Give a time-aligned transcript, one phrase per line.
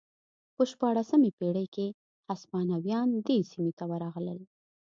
[0.55, 1.87] په شپاړسمې پېړۍ کې
[2.29, 4.39] هسپانویان دې سیمې ته ورغلل.